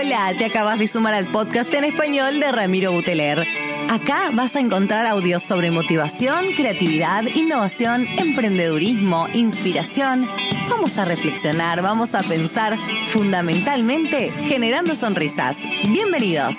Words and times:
Hola, 0.00 0.32
te 0.38 0.44
acabas 0.44 0.78
de 0.78 0.86
sumar 0.86 1.12
al 1.12 1.26
podcast 1.32 1.74
en 1.74 1.82
español 1.82 2.38
de 2.38 2.52
Ramiro 2.52 2.92
Buteler. 2.92 3.44
Acá 3.90 4.30
vas 4.32 4.54
a 4.54 4.60
encontrar 4.60 5.06
audios 5.06 5.42
sobre 5.42 5.72
motivación, 5.72 6.52
creatividad, 6.54 7.24
innovación, 7.24 8.06
emprendedurismo, 8.16 9.26
inspiración. 9.34 10.28
Vamos 10.70 10.98
a 10.98 11.04
reflexionar, 11.04 11.82
vamos 11.82 12.14
a 12.14 12.22
pensar, 12.22 12.78
fundamentalmente 13.08 14.30
generando 14.44 14.94
sonrisas. 14.94 15.64
Bienvenidos. 15.90 16.54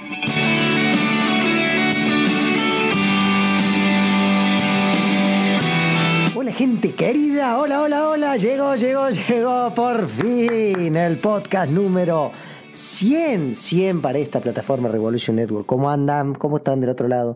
Hola 6.36 6.52
gente 6.52 6.92
querida, 6.94 7.58
hola, 7.58 7.84
hola, 7.84 8.10
hola, 8.10 8.36
llegó, 8.36 8.76
llegó, 8.76 9.10
llegó 9.10 9.74
por 9.74 10.10
fin 10.10 10.98
el 10.98 11.16
podcast 11.20 11.72
número 11.72 12.34
100, 12.80 13.56
100 13.56 14.02
para 14.02 14.20
esta 14.20 14.40
plataforma 14.40 14.88
Revolution 14.88 15.36
Network. 15.36 15.66
¿Cómo 15.66 15.90
andan? 15.90 16.34
¿Cómo 16.34 16.58
están 16.58 16.80
del 16.80 16.90
otro 16.90 17.10
lado? 17.10 17.36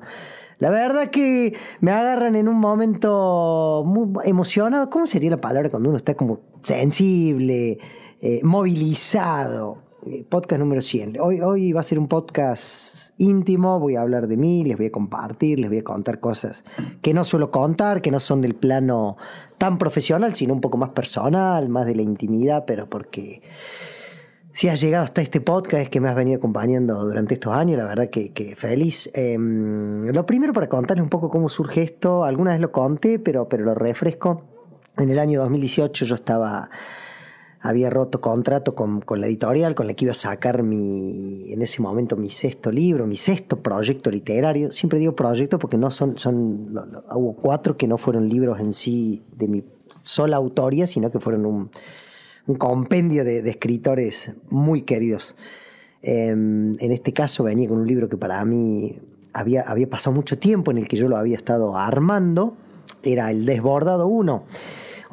La 0.59 0.69
verdad 0.69 1.09
que 1.09 1.53
me 1.81 1.91
agarran 1.91 2.37
en 2.37 2.47
un 2.47 2.55
momento 2.55 3.83
muy 3.85 4.07
emocionado. 4.23 4.89
¿Cómo 4.89 5.05
sería 5.05 5.29
la 5.29 5.41
palabra 5.41 5.69
cuando 5.69 5.89
uno 5.89 5.97
está 5.97 6.15
como 6.15 6.39
sensible, 6.61 7.77
eh, 8.21 8.39
movilizado? 8.43 9.79
Eh, 10.05 10.23
podcast 10.29 10.61
número 10.61 10.81
100. 10.81 11.17
Hoy, 11.19 11.41
hoy 11.41 11.73
va 11.73 11.81
a 11.81 11.83
ser 11.83 11.99
un 11.99 12.07
podcast 12.07 13.11
íntimo, 13.17 13.81
voy 13.81 13.97
a 13.97 14.01
hablar 14.01 14.27
de 14.27 14.37
mí, 14.37 14.63
les 14.63 14.77
voy 14.77 14.85
a 14.85 14.91
compartir, 14.91 15.59
les 15.59 15.69
voy 15.69 15.79
a 15.79 15.83
contar 15.83 16.21
cosas 16.21 16.63
que 17.01 17.13
no 17.13 17.25
suelo 17.25 17.51
contar, 17.51 18.01
que 18.01 18.11
no 18.11 18.21
son 18.21 18.41
del 18.41 18.55
plano 18.55 19.17
tan 19.57 19.77
profesional, 19.77 20.35
sino 20.35 20.53
un 20.53 20.61
poco 20.61 20.77
más 20.77 20.89
personal, 20.91 21.67
más 21.67 21.85
de 21.85 21.95
la 21.95 22.01
intimidad, 22.01 22.63
pero 22.65 22.89
porque 22.89 23.41
si 24.53 24.69
has 24.69 24.79
llegado 24.79 25.03
hasta 25.03 25.21
este 25.21 25.41
podcast 25.41 25.89
que 25.89 25.99
me 25.99 26.09
has 26.09 26.15
venido 26.15 26.37
acompañando 26.37 27.03
durante 27.03 27.33
estos 27.33 27.51
años, 27.53 27.75
la 27.77 27.85
verdad 27.85 28.09
que, 28.09 28.53
feliz. 28.55 29.09
Em, 29.15 30.05
lo 30.05 30.25
primero 30.27 30.53
para 30.53 30.69
contarles 30.69 31.01
un 31.01 31.09
poco 31.09 31.27
cómo 31.27 31.49
surge 31.49 31.81
esto, 31.81 32.23
alguna 32.23 32.51
vez 32.51 32.61
lo 32.61 32.71
conté, 32.71 33.17
pero, 33.17 33.49
pero 33.49 33.65
lo 33.65 33.73
refresco. 33.73 34.43
En 34.97 35.09
el 35.09 35.17
año 35.17 35.39
2018 35.41 36.05
yo 36.05 36.13
estaba 36.13 36.69
había 37.61 37.89
roto 37.89 38.19
contrato 38.21 38.75
con, 38.75 39.01
con, 39.01 39.21
la 39.21 39.27
editorial 39.27 39.73
con 39.73 39.87
la 39.87 39.93
que 39.93 40.05
iba 40.05 40.11
a 40.11 40.15
sacar 40.15 40.63
mi, 40.63 41.51
en 41.51 41.61
ese 41.61 41.81
momento 41.81 42.17
mi 42.17 42.29
sexto 42.29 42.71
libro, 42.71 43.07
mi 43.07 43.15
sexto 43.15 43.63
proyecto 43.63 44.11
literario. 44.11 44.71
Siempre 44.71 44.99
digo 44.99 45.15
proyecto 45.15 45.57
porque 45.57 45.77
no 45.77 45.89
son, 45.89 46.19
son, 46.19 46.75
hubo 47.15 47.35
cuatro 47.37 47.75
que 47.77 47.87
no 47.87 47.97
fueron 47.97 48.27
libros 48.29 48.59
en 48.59 48.73
sí 48.73 49.23
de 49.31 49.47
mi 49.47 49.63
sola 50.01 50.35
autoría, 50.35 50.85
sino 50.87 51.09
que 51.09 51.19
fueron 51.21 51.45
un, 51.45 51.71
un 52.47 52.55
compendio 52.55 53.23
de, 53.23 53.39
escritores 53.49 54.31
muy 54.49 54.83
queridos. 54.83 55.35
Eh, 56.01 56.27
en 56.27 56.91
este 56.91 57.13
caso 57.13 57.43
venía 57.43 57.69
con 57.69 57.79
un 57.79 57.87
libro 57.87 58.09
que 58.09 58.17
para 58.17 58.43
mí 58.45 58.99
había, 59.33 59.61
había 59.61 59.89
pasado 59.89 60.15
mucho 60.15 60.37
tiempo 60.37 60.71
en 60.71 60.77
el 60.77 60.87
que 60.87 60.97
yo 60.97 61.07
lo 61.07 61.17
había 61.17 61.37
estado 61.37 61.77
armando, 61.77 62.55
era 63.03 63.31
El 63.31 63.45
Desbordado 63.45 64.07
1 64.07 64.43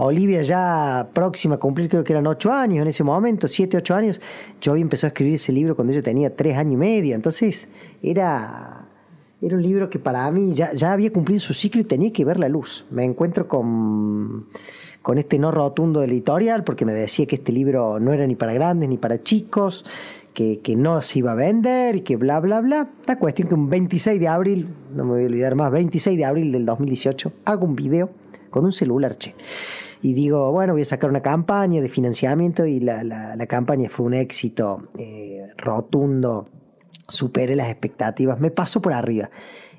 Olivia 0.02 0.42
ya 0.42 1.10
próxima 1.12 1.56
a 1.56 1.58
cumplir, 1.58 1.90
creo 1.90 2.02
que 2.02 2.14
eran 2.14 2.26
ocho 2.26 2.50
años 2.50 2.80
en 2.82 2.88
ese 2.88 3.04
momento, 3.04 3.46
siete, 3.48 3.76
ocho 3.76 3.94
años. 3.94 4.20
Yo 4.60 4.72
había 4.72 4.82
empezado 4.82 5.08
a 5.08 5.10
escribir 5.10 5.34
ese 5.34 5.52
libro 5.52 5.76
cuando 5.76 5.92
ella 5.92 6.00
tenía 6.00 6.34
tres 6.34 6.56
años 6.56 6.74
y 6.74 6.76
medio. 6.78 7.14
Entonces 7.14 7.68
era, 8.02 8.88
era 9.42 9.56
un 9.56 9.62
libro 9.62 9.88
que 9.88 9.98
para 9.98 10.30
mí 10.30 10.52
ya, 10.54 10.72
ya 10.72 10.92
había 10.92 11.12
cumplido 11.12 11.40
su 11.40 11.54
ciclo 11.54 11.80
y 11.80 11.84
tenía 11.84 12.12
que 12.12 12.24
ver 12.24 12.38
la 12.38 12.48
luz. 12.48 12.84
Me 12.90 13.04
encuentro 13.04 13.48
con, 13.48 14.48
con 15.02 15.18
este 15.18 15.38
no 15.38 15.50
rotundo 15.50 16.00
del 16.00 16.12
editorial 16.12 16.62
porque 16.64 16.84
me 16.84 16.92
decía 16.92 17.26
que 17.26 17.36
este 17.36 17.52
libro 17.52 17.98
no 18.00 18.12
era 18.12 18.26
ni 18.26 18.34
para 18.34 18.52
grandes 18.52 18.88
ni 18.88 18.98
para 18.98 19.22
chicos. 19.22 19.84
Que, 20.32 20.60
que, 20.60 20.76
no 20.76 21.02
se 21.02 21.18
iba 21.18 21.32
a 21.32 21.34
vender 21.34 21.96
y 21.96 22.00
que 22.02 22.16
bla, 22.16 22.38
bla, 22.38 22.60
bla. 22.60 22.88
La 23.06 23.18
cuestión 23.18 23.48
que 23.48 23.54
un 23.56 23.68
26 23.68 24.20
de 24.20 24.28
abril, 24.28 24.68
no 24.94 25.04
me 25.04 25.10
voy 25.10 25.22
a 25.24 25.26
olvidar 25.26 25.56
más, 25.56 25.72
26 25.72 26.16
de 26.16 26.24
abril 26.24 26.52
del 26.52 26.64
2018, 26.64 27.32
hago 27.46 27.66
un 27.66 27.74
video 27.74 28.10
con 28.48 28.64
un 28.64 28.72
celular, 28.72 29.16
che 29.16 29.34
y 30.02 30.14
digo, 30.14 30.50
bueno, 30.52 30.72
voy 30.72 30.82
a 30.82 30.86
sacar 30.86 31.10
una 31.10 31.20
campaña 31.20 31.82
de 31.82 31.88
financiamiento 31.88 32.64
y 32.64 32.80
la, 32.80 33.04
la, 33.04 33.36
la 33.36 33.46
campaña 33.46 33.90
fue 33.90 34.06
un 34.06 34.14
éxito 34.14 34.88
eh, 34.96 35.46
rotundo, 35.58 36.46
superé 37.10 37.56
las 37.56 37.68
expectativas, 37.68 38.40
me 38.40 38.50
paso 38.50 38.80
por 38.80 38.92
arriba. 38.92 39.30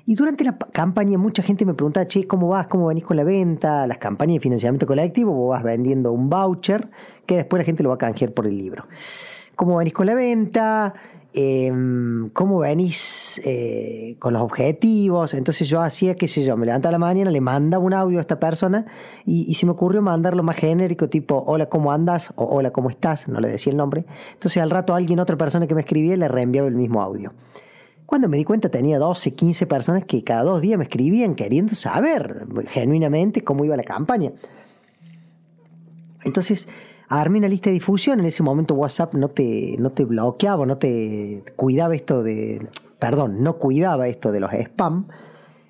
Y 0.04 0.14
durante 0.16 0.42
la 0.44 0.58
campaña 0.58 1.16
mucha 1.16 1.42
gente 1.42 1.64
me 1.64 1.74
preguntaba, 1.74 2.06
che, 2.08 2.26
¿cómo 2.26 2.48
vas? 2.48 2.66
¿Cómo 2.66 2.86
venís 2.86 3.04
con 3.04 3.16
la 3.16 3.24
venta? 3.24 3.86
Las 3.86 3.98
campañas 3.98 4.34
de 4.34 4.40
financiamiento 4.40 4.86
colectivo, 4.86 5.32
vos 5.32 5.50
vas 5.50 5.62
vendiendo 5.62 6.12
un 6.12 6.28
voucher 6.28 6.90
que 7.24 7.36
después 7.36 7.60
la 7.60 7.64
gente 7.64 7.82
lo 7.82 7.90
va 7.90 7.94
a 7.94 7.98
canjear 7.98 8.32
por 8.32 8.46
el 8.46 8.58
libro. 8.58 8.86
¿Cómo 9.54 9.76
venís 9.76 9.92
con 9.92 10.06
la 10.06 10.14
venta? 10.14 10.94
Eh, 11.34 11.72
cómo 12.32 12.58
venís 12.58 13.40
eh, 13.44 14.16
con 14.18 14.34
los 14.34 14.42
objetivos. 14.42 15.34
Entonces 15.34 15.68
yo 15.68 15.80
hacía, 15.80 16.14
qué 16.14 16.28
sé 16.28 16.44
yo, 16.44 16.56
me 16.56 16.66
levantaba 16.66 16.92
la 16.92 16.98
mañana, 16.98 17.30
le 17.30 17.40
mandaba 17.40 17.82
un 17.82 17.94
audio 17.94 18.18
a 18.18 18.20
esta 18.20 18.38
persona 18.38 18.84
y, 19.24 19.50
y, 19.50 19.54
se 19.54 19.64
me 19.66 19.72
ocurrió 19.72 20.02
mandarlo 20.02 20.42
más 20.42 20.56
genérico, 20.56 21.08
tipo, 21.08 21.42
hola, 21.46 21.66
¿cómo 21.66 21.92
andas? 21.92 22.32
o 22.36 22.44
hola, 22.44 22.70
¿cómo 22.70 22.90
estás? 22.90 23.28
No 23.28 23.40
le 23.40 23.48
decía 23.48 23.70
el 23.70 23.76
nombre. 23.76 24.04
Entonces 24.34 24.62
al 24.62 24.70
rato 24.70 24.94
alguien, 24.94 25.20
otra 25.20 25.36
persona 25.36 25.66
que 25.66 25.74
me 25.74 25.80
escribía, 25.80 26.16
le 26.16 26.28
reenviaba 26.28 26.68
el 26.68 26.74
mismo 26.74 27.00
audio. 27.00 27.32
Cuando 28.04 28.28
me 28.28 28.36
di 28.36 28.44
cuenta 28.44 28.68
tenía 28.68 28.98
12, 28.98 29.32
15 29.32 29.66
personas 29.66 30.04
que 30.04 30.22
cada 30.22 30.42
dos 30.42 30.60
días 30.60 30.76
me 30.76 30.84
escribían 30.84 31.34
queriendo 31.34 31.74
saber 31.74 32.46
genuinamente 32.66 33.42
cómo 33.42 33.64
iba 33.64 33.74
la 33.74 33.84
campaña. 33.84 34.32
Entonces, 36.24 36.68
armé 37.08 37.38
una 37.38 37.48
lista 37.48 37.70
de 37.70 37.74
difusión. 37.74 38.20
En 38.20 38.26
ese 38.26 38.42
momento 38.42 38.74
WhatsApp 38.74 39.14
no 39.14 39.28
te, 39.28 39.76
no 39.78 39.90
te 39.90 40.04
bloqueaba, 40.04 40.66
no 40.66 40.78
te 40.78 41.44
cuidaba 41.56 41.94
esto 41.94 42.22
de. 42.22 42.66
Perdón, 42.98 43.42
no 43.42 43.58
cuidaba 43.58 44.08
esto 44.08 44.32
de 44.32 44.40
los 44.40 44.52
spam. 44.52 45.08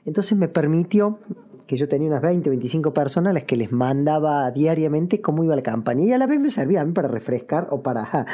Entonces 0.04 0.36
me 0.36 0.48
permitió 0.48 1.18
que 1.66 1.76
yo 1.76 1.88
tenía 1.88 2.08
unas 2.08 2.20
20, 2.20 2.50
25 2.50 2.92
personas 2.92 3.30
a 3.30 3.32
las 3.32 3.44
que 3.44 3.56
les 3.56 3.72
mandaba 3.72 4.50
diariamente 4.50 5.22
cómo 5.22 5.42
iba 5.44 5.56
la 5.56 5.62
campaña. 5.62 6.04
Y 6.04 6.12
a 6.12 6.18
la 6.18 6.26
vez 6.26 6.38
me 6.38 6.50
servía 6.50 6.82
a 6.82 6.84
mí 6.84 6.92
para 6.92 7.08
refrescar 7.08 7.68
o 7.70 7.82
para, 7.82 8.26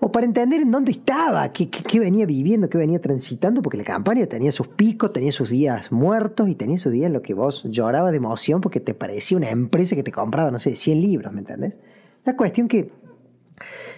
o 0.00 0.10
para 0.10 0.24
entender 0.24 0.62
en 0.62 0.70
dónde 0.70 0.92
estaba, 0.92 1.52
qué, 1.52 1.68
qué, 1.68 1.82
qué 1.82 2.00
venía 2.00 2.24
viviendo, 2.24 2.70
qué 2.70 2.78
venía 2.78 3.00
transitando, 3.00 3.60
porque 3.60 3.76
la 3.76 3.84
campaña 3.84 4.26
tenía 4.26 4.52
sus 4.52 4.68
picos, 4.68 5.12
tenía 5.12 5.32
sus 5.32 5.50
días 5.50 5.92
muertos 5.92 6.48
y 6.48 6.54
tenía 6.54 6.78
sus 6.78 6.92
días 6.92 7.08
en 7.08 7.12
los 7.12 7.22
que 7.22 7.34
vos 7.34 7.64
llorabas 7.64 8.12
de 8.12 8.16
emoción 8.16 8.60
porque 8.62 8.80
te 8.80 8.94
parecía 8.94 9.36
una 9.36 9.50
empresa 9.50 9.94
que 9.94 10.02
te 10.02 10.12
compraba, 10.12 10.50
no 10.50 10.58
sé, 10.58 10.74
100 10.74 11.02
libros, 11.02 11.32
¿me 11.32 11.40
entendés? 11.40 11.76
La 12.24 12.36
cuestión 12.36 12.68
que 12.68 12.92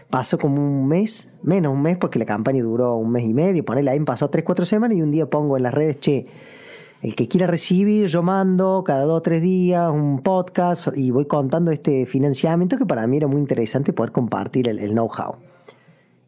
pasó 0.09 0.39
como 0.39 0.57
un 0.57 0.87
mes, 0.89 1.37
menos 1.43 1.73
un 1.73 1.83
mes, 1.83 1.97
porque 1.99 2.19
la 2.19 2.25
campaña 2.25 2.63
duró 2.63 2.97
un 2.97 3.11
mes 3.11 3.25
y 3.25 3.35
medio, 3.35 3.65
ponele 3.65 3.91
ahí, 3.91 4.01
pasó 4.01 4.31
tres, 4.31 4.45
cuatro 4.45 4.65
semanas 4.65 4.97
y 4.97 5.03
un 5.03 5.11
día 5.11 5.29
pongo 5.29 5.57
en 5.57 5.63
las 5.63 5.75
redes, 5.75 5.99
che, 5.99 6.27
el 7.03 7.15
que 7.15 7.29
quiera 7.29 7.47
recibir, 7.47 8.07
yo 8.07 8.23
mando 8.23 8.83
cada 8.83 9.03
dos 9.05 9.19
o 9.19 9.21
tres 9.23 9.43
días 9.43 9.91
un 9.93 10.23
podcast 10.23 10.89
y 10.97 11.11
voy 11.11 11.27
contando 11.27 11.71
este 11.71 12.07
financiamiento 12.07 12.79
que 12.79 12.87
para 12.87 13.07
mí 13.07 13.19
era 13.19 13.27
muy 13.27 13.41
interesante 13.41 13.93
poder 13.93 14.13
compartir 14.13 14.69
el, 14.69 14.79
el 14.79 14.93
know-how. 14.93 15.37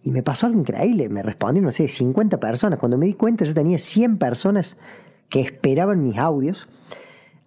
Y 0.02 0.10
me 0.10 0.22
pasó 0.22 0.46
algo 0.46 0.60
increíble, 0.60 1.08
me 1.08 1.22
respondieron, 1.22 1.64
no 1.64 1.70
sé, 1.70 1.88
50 1.88 2.38
personas. 2.38 2.78
Cuando 2.78 2.98
me 2.98 3.06
di 3.06 3.14
cuenta 3.14 3.46
yo 3.46 3.54
tenía 3.54 3.78
100 3.78 4.18
personas 4.18 4.76
que 5.30 5.40
esperaban 5.40 6.02
mis 6.02 6.18
audios 6.18 6.68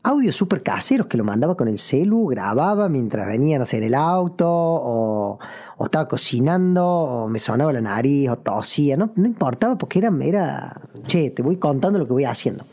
audios 0.04 0.36
súper 0.36 0.64
caseros 0.64 1.08
que 1.08 1.18
lo 1.18 1.24
mandaba 1.24 1.56
con 1.56 1.68
el 1.68 1.78
celu, 1.78 2.28
grababa 2.28 2.90
mientras 2.90 3.28
venía, 3.28 3.60
no 3.60 3.66
sé, 3.66 3.78
en 3.78 3.84
el 3.84 3.96
auto, 3.96 4.48
o, 4.50 5.40
o, 5.78 5.84
estaba 5.86 6.08
cocinando, 6.08 6.86
o 6.86 7.30
me 7.30 7.40
sonaba 7.40 7.74
la 7.74 7.82
nariz, 7.82 8.30
o 8.30 8.36
tosía, 8.38 8.98
no, 8.98 9.12
no 9.16 9.26
importaba 9.26 9.78
porque 9.78 10.00
era, 10.00 10.12
era, 10.22 10.82
che, 11.06 11.30
te 11.32 11.42
voy 11.42 11.58
contando 11.58 12.00
lo 12.00 12.08
que 12.08 12.14
voy 12.14 12.26
haciendo. 12.26 12.66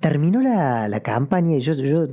Terminó 0.00 0.40
la, 0.40 0.88
la 0.88 1.00
campaña 1.00 1.56
y 1.56 1.60
yo, 1.60 1.72
yo, 1.74 2.06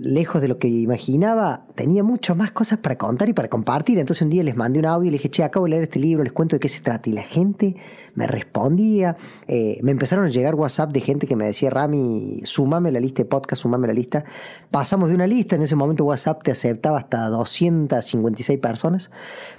lejos 0.00 0.40
de 0.40 0.48
lo 0.48 0.58
que 0.58 0.68
imaginaba, 0.68 1.66
tenía 1.74 2.04
muchas 2.04 2.36
más 2.36 2.52
cosas 2.52 2.78
para 2.78 2.96
contar 2.96 3.28
y 3.28 3.32
para 3.32 3.48
compartir. 3.48 3.98
Entonces 3.98 4.22
un 4.22 4.30
día 4.30 4.42
les 4.44 4.56
mandé 4.56 4.78
un 4.78 4.86
audio 4.86 5.08
y 5.08 5.10
les 5.10 5.20
dije, 5.20 5.30
che, 5.30 5.44
acabo 5.44 5.66
de 5.66 5.70
leer 5.70 5.82
este 5.82 5.98
libro, 5.98 6.22
les 6.22 6.32
cuento 6.32 6.54
de 6.56 6.60
qué 6.60 6.68
se 6.68 6.80
trata. 6.80 7.10
Y 7.10 7.12
la 7.12 7.22
gente 7.22 7.74
me 8.14 8.26
respondía. 8.26 9.16
Eh, 9.48 9.80
me 9.82 9.90
empezaron 9.90 10.26
a 10.26 10.28
llegar 10.28 10.54
WhatsApp 10.54 10.92
de 10.92 11.00
gente 11.00 11.26
que 11.26 11.34
me 11.34 11.46
decía, 11.46 11.70
Rami, 11.70 12.40
sumame 12.44 12.92
la 12.92 13.00
lista 13.00 13.22
de 13.22 13.28
podcast, 13.28 13.62
sumame 13.62 13.88
la 13.88 13.92
lista. 13.92 14.24
Pasamos 14.70 15.08
de 15.08 15.16
una 15.16 15.26
lista, 15.26 15.56
en 15.56 15.62
ese 15.62 15.74
momento 15.74 16.04
WhatsApp 16.04 16.42
te 16.42 16.52
aceptaba 16.52 16.98
hasta 16.98 17.28
256 17.28 18.58
personas. 18.60 19.10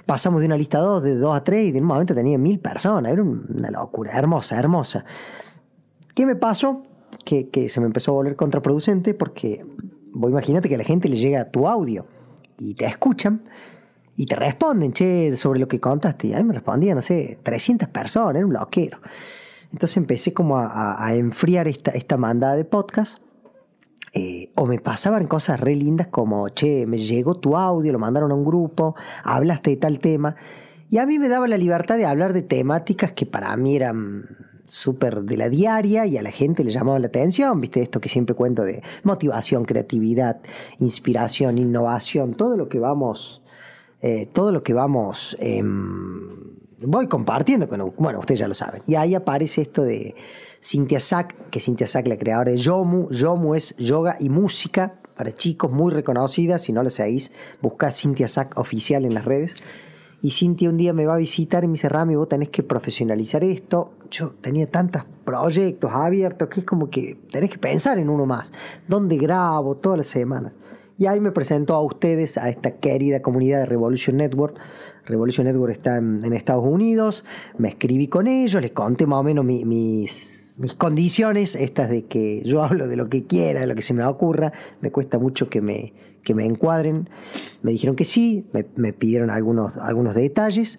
Pasamos 0.06 0.40
de 0.40 0.46
una 0.46 0.56
lista 0.56 0.78
a 0.78 0.82
dos, 0.82 1.02
de 1.02 1.16
dos 1.16 1.36
a 1.36 1.44
tres, 1.44 1.68
y 1.68 1.72
de 1.72 1.80
un 1.80 1.86
momento 1.86 2.14
tenía 2.14 2.38
mil 2.38 2.60
personas. 2.60 3.12
Era 3.12 3.22
una 3.22 3.70
locura, 3.70 4.12
hermosa, 4.12 4.58
hermosa. 4.58 5.04
¿Qué 6.14 6.24
me 6.24 6.36
pasó? 6.36 6.82
Que, 7.24 7.50
que, 7.50 7.68
se 7.68 7.80
me 7.80 7.86
empezó 7.86 8.12
a 8.12 8.14
volver 8.14 8.36
contraproducente 8.36 9.14
porque 9.14 9.64
vos 10.20 10.30
imagínate 10.30 10.68
que 10.68 10.74
a 10.74 10.78
la 10.78 10.84
gente 10.84 11.08
le 11.08 11.16
llega 11.16 11.50
tu 11.50 11.66
audio 11.66 12.06
y 12.58 12.74
te 12.74 12.84
escuchan 12.86 13.42
y 14.16 14.26
te 14.26 14.36
responden, 14.36 14.92
che, 14.92 15.34
sobre 15.36 15.60
lo 15.60 15.66
que 15.66 15.80
contaste. 15.80 16.28
Y 16.28 16.34
a 16.34 16.36
mí 16.36 16.44
me 16.44 16.52
respondían, 16.52 16.96
no 16.96 17.02
sé, 17.02 17.38
300 17.42 17.88
personas, 17.88 18.36
era 18.36 18.46
un 18.46 18.52
loquero. 18.52 18.98
Entonces 19.72 19.96
empecé 19.96 20.34
como 20.34 20.58
a, 20.58 21.14
enfriar 21.14 21.68
esta, 21.68 21.92
esta 21.92 22.16
mandada 22.16 22.54
de 22.54 22.64
podcast. 22.64 23.22
Eh, 24.12 24.50
o 24.56 24.66
me 24.66 24.78
pasaban 24.80 25.26
cosas 25.28 25.60
re 25.60 25.76
lindas 25.76 26.08
como, 26.08 26.48
che, 26.48 26.84
me 26.86 26.98
llegó 26.98 27.36
tu 27.36 27.56
audio, 27.56 27.92
lo 27.92 27.98
mandaron 27.98 28.32
a 28.32 28.34
un 28.34 28.44
grupo, 28.44 28.96
hablaste 29.24 29.70
de 29.70 29.76
tal 29.76 30.00
tema. 30.00 30.36
Y 30.90 30.98
a 30.98 31.06
mí 31.06 31.18
me 31.18 31.28
daba 31.28 31.46
la 31.46 31.56
libertad 31.56 31.96
de 31.96 32.04
hablar 32.04 32.32
de 32.32 32.42
temáticas 32.42 33.12
que 33.12 33.24
para 33.24 33.56
mí 33.56 33.76
eran 33.76 34.49
súper 34.70 35.22
de 35.22 35.36
la 35.36 35.48
diaria 35.48 36.06
y 36.06 36.16
a 36.16 36.22
la 36.22 36.30
gente 36.30 36.62
le 36.62 36.70
llamaba 36.70 36.98
la 36.98 37.08
atención, 37.08 37.60
viste 37.60 37.82
esto 37.82 38.00
que 38.00 38.08
siempre 38.08 38.34
cuento 38.34 38.62
de 38.62 38.82
motivación, 39.02 39.64
creatividad, 39.64 40.40
inspiración, 40.78 41.58
innovación, 41.58 42.34
todo 42.34 42.56
lo 42.56 42.68
que 42.68 42.78
vamos, 42.78 43.42
eh, 44.00 44.26
todo 44.32 44.52
lo 44.52 44.62
que 44.62 44.72
vamos, 44.72 45.36
em, 45.40 46.54
voy 46.82 47.08
compartiendo 47.08 47.68
con, 47.68 47.92
bueno, 47.98 48.20
ustedes 48.20 48.40
ya 48.40 48.48
lo 48.48 48.54
saben. 48.54 48.82
Y 48.86 48.94
ahí 48.94 49.14
aparece 49.14 49.62
esto 49.62 49.82
de 49.82 50.14
Cynthia 50.62 51.00
Sack, 51.00 51.50
que 51.50 51.60
Cynthia 51.60 51.86
Sack, 51.86 52.06
la 52.06 52.16
creadora 52.16 52.52
de 52.52 52.56
Yomu, 52.56 53.10
Yomu 53.10 53.54
es 53.54 53.76
yoga 53.76 54.16
y 54.20 54.28
música 54.28 54.94
para 55.16 55.32
chicos, 55.32 55.70
muy 55.70 55.92
reconocida, 55.92 56.58
si 56.58 56.72
no 56.72 56.82
la 56.82 56.90
seguís, 56.90 57.32
busca 57.60 57.90
Cynthia 57.90 58.28
Sack 58.28 58.56
oficial 58.56 59.04
en 59.04 59.14
las 59.14 59.24
redes. 59.24 59.54
Y 60.22 60.30
Cintia 60.30 60.68
un 60.68 60.76
día 60.76 60.92
me 60.92 61.06
va 61.06 61.14
a 61.14 61.18
visitar 61.18 61.64
y 61.64 61.66
me 61.66 61.74
dice, 61.74 61.88
Rami, 61.88 62.14
vos 62.14 62.28
tenés 62.28 62.50
que 62.50 62.62
profesionalizar 62.62 63.42
esto. 63.42 63.92
Yo 64.10 64.34
tenía 64.40 64.70
tantos 64.70 65.02
proyectos 65.24 65.90
abiertos 65.92 66.48
que 66.48 66.60
es 66.60 66.66
como 66.66 66.90
que 66.90 67.16
tenés 67.30 67.50
que 67.50 67.58
pensar 67.58 67.98
en 67.98 68.10
uno 68.10 68.26
más. 68.26 68.52
¿Dónde 68.86 69.16
grabo? 69.16 69.76
Todas 69.76 69.98
las 69.98 70.08
semanas. 70.08 70.52
Y 70.98 71.06
ahí 71.06 71.20
me 71.20 71.32
presentó 71.32 71.74
a 71.74 71.82
ustedes, 71.82 72.36
a 72.36 72.50
esta 72.50 72.72
querida 72.72 73.22
comunidad 73.22 73.60
de 73.60 73.66
Revolution 73.66 74.18
Network. 74.18 74.56
Revolution 75.06 75.46
Network 75.46 75.72
está 75.72 75.96
en, 75.96 76.30
Estados 76.34 76.66
Unidos. 76.66 77.24
Me 77.56 77.70
escribí 77.70 78.08
con 78.08 78.26
ellos, 78.26 78.60
les 78.60 78.72
conté 78.72 79.06
más 79.06 79.20
o 79.20 79.22
menos 79.22 79.42
mis, 79.44 80.39
mis 80.60 80.74
condiciones, 80.74 81.54
estas 81.54 81.88
de 81.88 82.04
que 82.04 82.42
yo 82.42 82.62
hablo 82.64 82.86
de 82.86 82.96
lo 82.96 83.08
que 83.08 83.24
quiera, 83.24 83.60
de 83.60 83.66
lo 83.66 83.74
que 83.74 83.82
se 83.82 83.94
me 83.94 84.04
ocurra. 84.04 84.52
Me 84.80 84.92
cuesta 84.92 85.18
mucho 85.18 85.48
que 85.48 85.62
me, 85.62 85.94
que 86.22 86.34
me 86.34 86.44
encuadren. 86.44 87.08
Me 87.62 87.72
dijeron 87.72 87.96
que 87.96 88.04
sí, 88.04 88.46
me, 88.76 88.92
pidieron 88.92 89.30
algunos, 89.30 89.78
algunos 89.78 90.14
detalles 90.14 90.78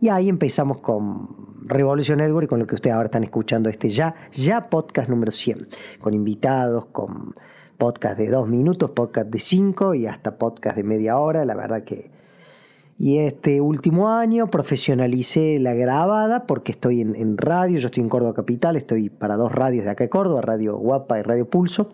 y 0.00 0.10
ahí 0.10 0.28
empezamos 0.28 0.80
con 0.80 1.28
Revolution 1.64 2.18
Network 2.18 2.44
y 2.44 2.48
con 2.48 2.58
lo 2.58 2.66
que 2.66 2.74
ustedes 2.74 2.94
ahora 2.94 3.06
están 3.06 3.22
escuchando 3.24 3.70
este 3.70 3.88
ya, 3.88 4.14
ya 4.32 4.68
podcast 4.68 5.08
número 5.08 5.32
100, 5.32 5.66
con 6.00 6.12
invitados, 6.12 6.86
con 6.86 7.34
podcast 7.78 8.18
de 8.18 8.28
dos 8.28 8.48
minutos, 8.48 8.90
podcast 8.90 9.28
de 9.28 9.38
cinco 9.38 9.94
y 9.94 10.06
hasta 10.06 10.36
podcast 10.36 10.76
de 10.76 10.84
media 10.84 11.18
hora. 11.18 11.44
La 11.46 11.54
verdad 11.54 11.84
que... 11.84 12.11
Y 12.98 13.18
este 13.18 13.60
último 13.60 14.10
año 14.10 14.48
profesionalicé 14.48 15.58
la 15.58 15.74
grabada 15.74 16.46
porque 16.46 16.72
estoy 16.72 17.00
en, 17.00 17.16
en 17.16 17.36
radio, 17.36 17.78
yo 17.78 17.86
estoy 17.86 18.02
en 18.02 18.08
Córdoba 18.08 18.34
Capital, 18.34 18.76
estoy 18.76 19.08
para 19.10 19.36
dos 19.36 19.52
radios 19.52 19.84
de 19.84 19.90
acá 19.90 20.04
de 20.04 20.10
Córdoba, 20.10 20.42
Radio 20.42 20.76
Guapa 20.76 21.18
y 21.18 21.22
Radio 21.22 21.48
Pulso. 21.48 21.92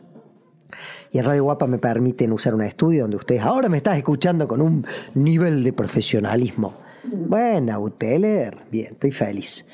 Y 1.10 1.18
en 1.18 1.24
Radio 1.24 1.44
Guapa 1.44 1.66
me 1.66 1.78
permiten 1.78 2.32
usar 2.32 2.54
un 2.54 2.62
estudio 2.62 3.02
donde 3.02 3.16
ustedes 3.16 3.42
ahora 3.42 3.68
me 3.68 3.78
están 3.78 3.96
escuchando 3.96 4.46
con 4.46 4.60
un 4.60 4.84
nivel 5.14 5.64
de 5.64 5.72
profesionalismo. 5.72 6.74
Bueno, 7.04 7.80
Uteler, 7.80 8.56
bien, 8.70 8.92
estoy 8.92 9.10
feliz. 9.12 9.66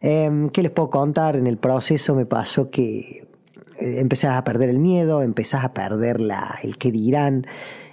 Em, 0.00 0.48
¿Qué 0.48 0.62
les 0.62 0.70
puedo 0.70 0.90
contar? 0.90 1.36
En 1.36 1.46
el 1.46 1.58
proceso 1.58 2.14
me 2.14 2.24
pasó 2.24 2.70
que 2.70 3.28
eh, 3.78 4.00
empezás 4.00 4.36
a 4.36 4.44
perder 4.44 4.70
el 4.70 4.78
miedo, 4.78 5.22
empezás 5.22 5.64
a 5.64 5.74
perder 5.74 6.20
la, 6.20 6.58
el 6.62 6.78
qué 6.78 6.90
dirán. 6.90 7.46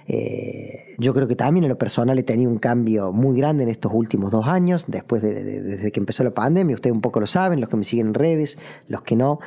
Eh, 0.08 0.94
yo 0.98 1.12
creo 1.12 1.26
que 1.26 1.34
también 1.34 1.64
en 1.64 1.70
lo 1.70 1.78
personal 1.78 2.18
he 2.18 2.22
tenido 2.22 2.50
un 2.50 2.58
cambio 2.58 3.12
muy 3.12 3.36
grande 3.36 3.64
en 3.64 3.68
estos 3.68 3.92
últimos 3.92 4.30
dos 4.30 4.46
años, 4.46 4.84
después 4.86 5.22
de, 5.22 5.42
desde 5.42 5.90
que 5.90 6.00
empezó 6.00 6.22
la 6.24 6.30
pandemia. 6.30 6.74
Ustedes 6.74 6.94
un 6.94 7.00
poco 7.00 7.20
lo 7.20 7.26
saben, 7.26 7.60
los 7.60 7.68
que 7.68 7.76
me 7.76 7.84
siguen 7.84 8.08
en 8.08 8.14
redes, 8.14 8.58
los 8.88 9.02
que 9.02 9.16
no. 9.16 9.40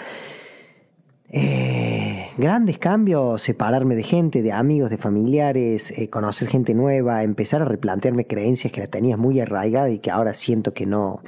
Eh, 1.32 2.28
grandes 2.38 2.80
cambios, 2.80 3.42
separarme 3.42 3.96
de 3.96 4.04
gente, 4.04 4.42
de 4.42 4.52
amigos, 4.52 4.90
de 4.90 4.98
familiares, 4.98 5.92
eh, 5.98 6.10
conocer 6.10 6.48
gente 6.48 6.74
nueva, 6.74 7.24
empezar 7.24 7.62
a 7.62 7.66
replantearme 7.66 8.26
creencias 8.26 8.74
que 8.74 8.82
la 8.82 8.88
tenía 8.88 9.16
muy 9.16 9.40
arraigada 9.40 9.90
y 9.92 10.00
que 10.00 10.10
ahora 10.10 10.34
siento 10.34 10.74
que 10.74 10.88
no, 10.88 11.22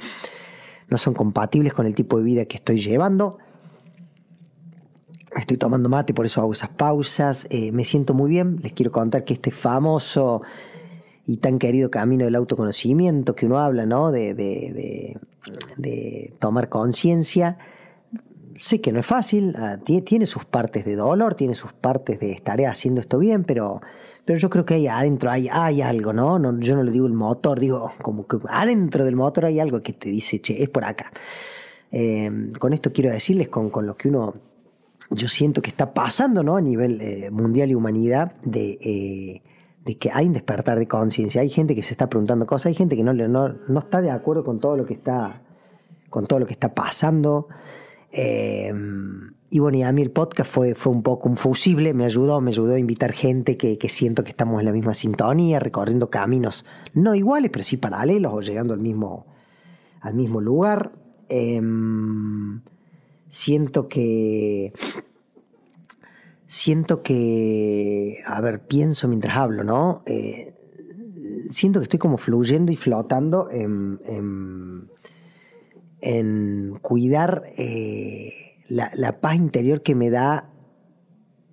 no 0.88 0.98
son 0.98 1.14
compatibles 1.14 1.72
con 1.72 1.86
el 1.86 1.94
tipo 1.94 2.18
de 2.18 2.24
vida 2.24 2.44
que 2.46 2.56
estoy 2.56 2.78
llevando. 2.78 3.38
Estoy 5.52 5.68
tomando 5.68 5.90
mate, 5.90 6.14
por 6.14 6.24
eso 6.24 6.40
hago 6.40 6.52
esas 6.52 6.70
pausas. 6.70 7.46
Eh, 7.50 7.72
me 7.72 7.84
siento 7.84 8.14
muy 8.14 8.30
bien. 8.30 8.58
Les 8.62 8.72
quiero 8.72 8.90
contar 8.90 9.22
que 9.22 9.34
este 9.34 9.50
famoso 9.50 10.40
y 11.26 11.36
tan 11.36 11.58
querido 11.58 11.90
camino 11.90 12.24
del 12.24 12.36
autoconocimiento 12.36 13.34
que 13.34 13.44
uno 13.44 13.58
habla, 13.58 13.84
¿no? 13.84 14.10
de, 14.10 14.32
de, 14.32 15.18
tomar 16.38 16.70
conciencia 16.70 17.58
sé 18.58 18.80
que 18.80 18.92
no 18.92 19.00
es 19.00 19.06
fácil, 19.06 19.54
ah, 19.58 19.76
tiene, 19.84 20.24
sus 20.24 20.46
partes 20.46 20.86
de 20.86 20.96
dolor, 20.96 21.34
tiene 21.34 21.54
sus 21.54 21.74
partes 21.74 22.18
de 22.18 22.32
estaré 22.32 22.66
haciendo 22.66 23.02
esto 23.02 23.18
bien, 23.18 23.44
pero, 23.44 23.82
pero 24.24 24.38
yo 24.38 24.48
creo 24.48 24.64
que 24.64 24.74
ahí 24.74 24.86
adentro 24.86 25.30
hay, 25.30 25.48
hay 25.50 25.82
algo, 25.82 26.14
¿no? 26.14 26.38
¿no? 26.38 26.58
Yo 26.60 26.76
no 26.76 26.82
le 26.82 26.92
digo 26.92 27.06
el 27.06 27.12
motor, 27.12 27.60
digo 27.60 27.92
como 28.00 28.26
que 28.26 28.38
adentro 28.48 29.04
del 29.04 29.16
motor 29.16 29.46
hay 29.46 29.60
algo 29.60 29.82
que 29.82 29.92
te 29.92 30.08
dice, 30.08 30.40
che, 30.40 30.62
es 30.62 30.70
por 30.70 30.84
acá. 30.84 31.12
Em, 31.90 32.52
con 32.52 32.72
esto 32.72 32.92
quiero 32.92 33.10
decirles, 33.10 33.48
con, 33.48 33.68
con, 33.68 33.86
lo 33.86 33.96
que 33.96 34.08
uno, 34.08 34.34
yo 35.14 35.28
siento 35.28 35.62
que 35.62 35.70
está 35.70 35.94
pasando, 35.94 36.42
¿no? 36.42 36.56
A 36.56 36.60
nivel 36.60 37.00
eh, 37.00 37.30
mundial 37.30 37.70
y 37.70 37.74
humanidad, 37.74 38.32
de... 38.42 38.78
Eh, 38.80 39.42
de 39.84 39.98
que 39.98 40.10
hay 40.12 40.26
un 40.26 40.32
despertar 40.32 40.78
de 40.78 40.86
conciencia, 40.86 41.40
hay 41.40 41.50
gente 41.50 41.74
que 41.74 41.82
se 41.82 41.92
está 41.92 42.08
preguntando 42.08 42.46
cosas, 42.46 42.66
hay 42.66 42.74
gente 42.74 42.96
que 42.96 43.02
no, 43.02 43.12
no, 43.12 43.48
no 43.48 43.78
está 43.80 44.00
de 44.00 44.12
acuerdo 44.12 44.44
con 44.44 44.60
todo 44.60 44.76
lo 44.76 44.86
que 44.86 44.94
está, 44.94 45.42
con 46.08 46.26
todo 46.26 46.38
lo 46.38 46.46
que 46.46 46.52
está 46.52 46.72
pasando. 46.72 47.48
Em, 48.12 49.34
y 49.50 49.58
bueno, 49.58 49.78
y 49.78 49.82
a 49.82 49.92
mí 49.92 50.02
el 50.02 50.10
podcast 50.10 50.50
fue, 50.50 50.74
fue 50.74 50.92
un 50.92 51.02
poco 51.02 51.28
un 51.28 51.36
fusible, 51.36 51.94
me 51.94 52.04
ayudó, 52.04 52.40
me 52.40 52.50
ayudó 52.50 52.74
a 52.74 52.78
invitar 52.78 53.12
gente 53.12 53.56
que, 53.56 53.88
siento 53.88 54.22
que 54.22 54.30
estamos 54.30 54.60
en 54.60 54.66
la 54.66 54.72
misma 54.72 54.94
sintonía, 54.94 55.58
recorriendo 55.58 56.10
caminos 56.10 56.64
no 56.94 57.14
iguales, 57.14 57.50
pero 57.52 57.62
sí 57.64 57.76
paralelos 57.76 58.32
o 58.32 58.40
llegando 58.40 58.74
al 58.74 58.80
mismo, 58.80 59.26
al 60.00 60.14
mismo 60.14 60.40
lugar. 60.40 60.92
Em, 61.28 62.31
siento 63.32 63.88
que. 63.88 64.72
Siento 66.46 67.02
que. 67.02 68.18
A 68.26 68.40
ver, 68.40 68.60
pienso 68.66 69.08
mientras 69.08 69.36
hablo, 69.36 69.64
¿no? 69.64 70.02
Eh, 70.06 70.54
siento 71.50 71.80
que 71.80 71.84
estoy 71.84 71.98
como 71.98 72.16
fluyendo 72.16 72.70
y 72.70 72.76
flotando 72.76 73.48
en 73.50 74.00
en 76.02 76.78
cuidar 76.82 77.44
eh, 77.56 78.32
la, 78.68 79.20
paz 79.20 79.36
interior 79.36 79.82
que 79.82 79.94
me 79.94 80.10
da 80.10 80.50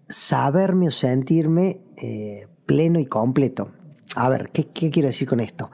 saberme 0.09 0.87
o 0.87 0.91
sentirme 0.91 1.81
eh, 1.97 2.47
pleno 2.65 2.99
y 2.99 3.05
completo. 3.05 3.71
A 4.15 4.27
ver, 4.27 4.49
¿qué, 4.51 4.65
quiero 4.65 5.07
decir 5.07 5.27
con 5.27 5.39
esto? 5.39 5.71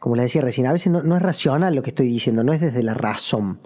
Como 0.00 0.16
les 0.16 0.24
decía 0.24 0.42
recién, 0.42 0.66
a 0.66 0.72
veces 0.72 0.92
no, 0.92 1.16
es 1.16 1.22
racional 1.22 1.74
lo 1.74 1.82
que 1.82 1.90
estoy 1.90 2.08
diciendo, 2.08 2.42
no 2.42 2.52
es 2.52 2.60
desde 2.60 2.82
la 2.82 2.94
razón. 2.94 3.60